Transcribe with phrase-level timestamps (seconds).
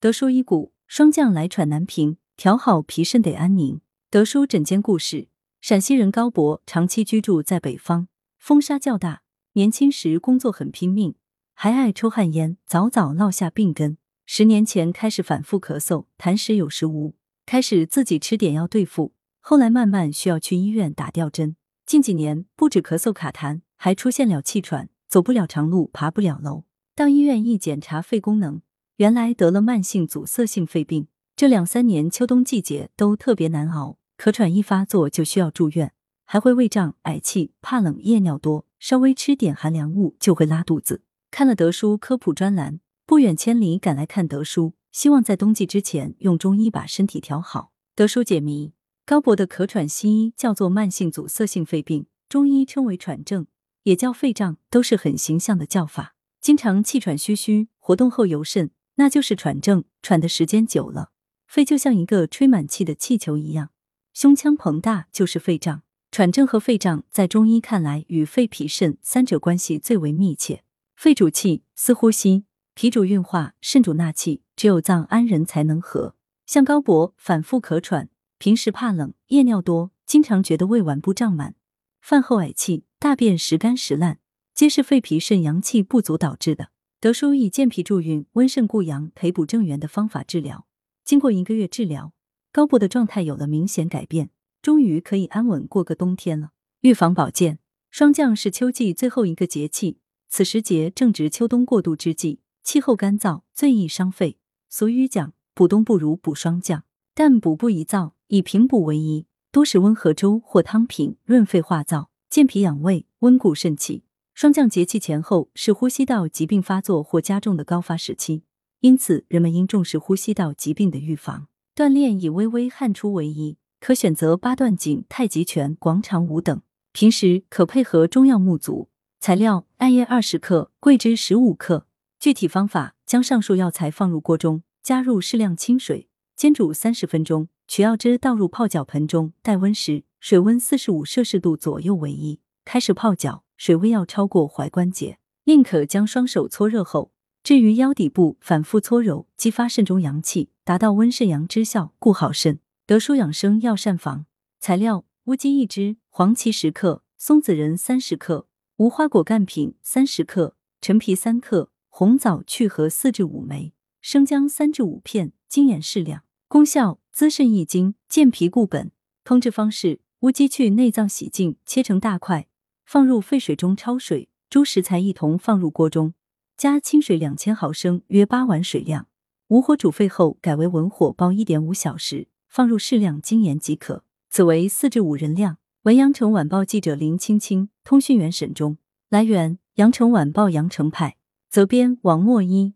[0.00, 3.82] 德叔医骨，霜降来喘难平，调好脾肾得安宁。
[4.08, 5.28] 德叔诊间故事：
[5.60, 8.06] 陕西人高博长期居住在北方，
[8.38, 9.20] 风沙较大，
[9.52, 11.16] 年轻时工作很拼命，
[11.52, 13.98] 还爱抽旱烟，早早落下病根。
[14.24, 17.14] 十年前开始反复咳嗽，痰湿有时无，
[17.44, 21.56] 开始自己吃点药对付，后来慢慢需要去医院打吊针。
[21.84, 26.64] 近几年不止咳嗽卡痰，还出现了气喘，走不了长路，爬不了楼。
[26.96, 28.62] 到医院一检查肺功能，
[29.00, 31.06] 原来得了慢性阻塞性肺病。
[31.34, 33.96] 这两三年秋冬季节都特别难熬。
[34.18, 35.94] 咳喘一发作就需要住院，
[36.26, 41.00] 还会胃胀、嗳气、怕冷、夜尿多，稍微吃点寒凉物就会拉肚子。
[41.30, 47.72] 看了德叔科普专栏，不远千里赶来看德叔，希望在冬季之前用中医把身体调好。
[47.96, 48.74] 德叔解谜：
[49.06, 53.46] 高博的咳喘，西医叫做慢性阻塞性肺病，中医称为喘症，
[53.84, 56.14] 也叫肺胀，都是很形象的叫法。
[56.42, 59.84] 经常气喘吁吁，活动后尤甚，那就是喘症。
[60.02, 61.10] 喘的时间久了，
[61.46, 63.70] 肺就像一个吹满气的气球一样。
[64.12, 70.64] 胸腔膨大就是肺胀，喘症和肺胀在中医看来与肺脾肾三者关系最为密切。
[70.96, 74.42] 肺主气，司呼吸；脾主运化，肾主纳气。
[74.54, 76.14] 只有脏安人才能和。
[76.44, 81.54] 像高博反复咳喘，平时怕冷，夜尿多，经常觉得胃脘部胀满，
[82.02, 84.18] 饭后嗳气，大便时干时烂，
[84.52, 86.68] 皆是肺脾肾阳气不足导致的。
[87.02, 90.66] 德叔以健脾助运、温肾固阳、培补正元的方法治疗，
[91.02, 92.12] 经过一个月治疗。
[92.52, 94.28] 高博的状态有了明显改变，
[94.60, 96.50] 终于可以安稳过个冬天了。
[96.82, 97.58] 预防保健，
[97.90, 99.96] 霜降是秋季最后一个节气，
[100.28, 104.36] 此时节正值秋冬过渡之际，气候干燥，最易伤肺。
[104.68, 106.84] 俗语讲，补冬不如补霜降，
[107.14, 114.02] 但补不宜燥，以平补为宜，多食温和粥或汤品，润肺化燥，健脾养胃，温固肾气。
[114.40, 118.42] 霜降节气前后是呼吸道疾病发作或加重的高发时期，
[118.80, 121.48] 因此人们应重视呼吸道疾病的预防。
[121.76, 126.62] 锻炼以微微汗出为宜，可选择八段锦、太极拳、广场舞等。
[126.92, 128.88] 平时可配合中药沐足。
[129.20, 131.86] 材料：艾叶二十克，桂枝十五克。
[132.18, 142.40] 具体方法：将上述药材放入锅中，加入适量清水，煎煮三十分钟，取药汁倒入泡脚盆中，待温时，水温四十五摄氏度左右为宜。
[142.64, 145.18] 开始泡脚，水温要超过踝关节。
[145.44, 147.12] 宁可将双手搓热后。
[147.42, 152.58] 至于腰底部，反复搓揉，激发肾中阳气，达到温肾阳之效，固好肾。
[152.86, 154.24] 德舒养生药膳房
[154.58, 158.46] 材料：乌鸡一只，黄芪十克，松子仁三十克，
[158.78, 166.22] 无花果干品三十克，陈皮三克，红枣去核四至五枚，生姜三至五片，精盐适量。
[166.48, 168.90] 功效：滋肾益精，健脾固本。
[169.22, 172.46] 烹制方式：乌鸡去内脏洗净，切成大块，
[172.92, 176.12] 放入沸水中焯水，猪食材一同放入锅中。
[176.56, 179.06] 加清水两千毫升，约八碗水量，
[179.46, 184.02] 无火煮沸后改为文火煲一点五小时，放入适量精盐即可。
[184.28, 185.58] 此为四至五人量。
[185.82, 188.76] 文阳城晚报记者林青青，通讯员沈忠。
[189.08, 191.16] 来源：阳城晚报阳城派，
[191.48, 192.74] 责编王墨一。